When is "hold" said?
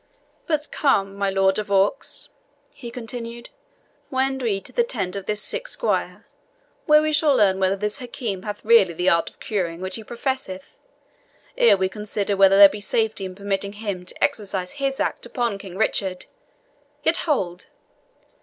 17.17-17.67